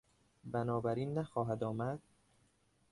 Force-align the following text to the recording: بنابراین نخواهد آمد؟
بنابراین 0.43 1.13
نخواهد 1.13 1.63
آمد؟ 1.63 2.01